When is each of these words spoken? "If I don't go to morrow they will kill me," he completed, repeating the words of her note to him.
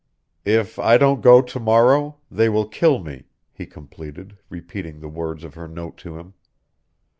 "If 0.47 0.79
I 0.79 0.97
don't 0.97 1.21
go 1.21 1.43
to 1.43 1.59
morrow 1.59 2.17
they 2.31 2.49
will 2.49 2.67
kill 2.67 2.97
me," 2.97 3.25
he 3.51 3.67
completed, 3.67 4.35
repeating 4.49 4.99
the 4.99 5.07
words 5.07 5.43
of 5.43 5.53
her 5.53 5.67
note 5.67 5.97
to 5.97 6.17
him. 6.17 6.33